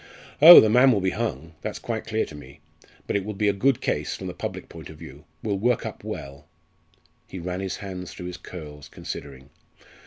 [0.41, 0.59] Oh!
[0.59, 2.59] the man will be hung that's quite clear to me.
[3.05, 5.85] But it will be a good case from the public point of view will work
[5.85, 6.47] up well"
[7.29, 9.51] He ran his hand through his curls, considering.